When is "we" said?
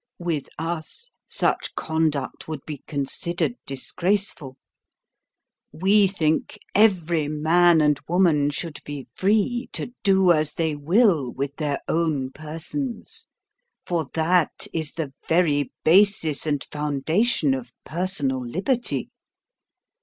5.71-6.07